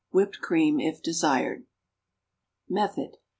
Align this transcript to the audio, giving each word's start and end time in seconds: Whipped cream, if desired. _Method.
Whipped 0.09 0.39
cream, 0.41 0.79
if 0.79 0.99
desired. 1.03 1.67
_Method. 2.67 3.17